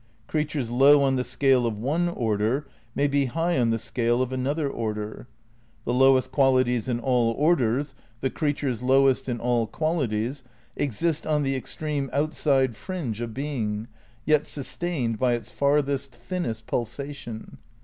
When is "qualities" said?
6.31-6.87, 9.67-10.41